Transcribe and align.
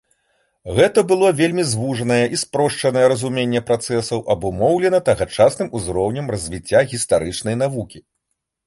Гэта 0.77 0.99
было 1.11 1.27
вельмі 1.41 1.65
звужанае 1.73 2.17
і 2.37 2.41
спрошчанае 2.43 3.03
разуменне 3.13 3.61
працэсаў, 3.69 4.25
абумоўлена 4.37 5.03
тагачасным 5.11 5.67
узроўнем 5.83 6.25
развіцця 6.37 6.79
гістарычнай 6.97 7.55
навукі. 7.67 7.99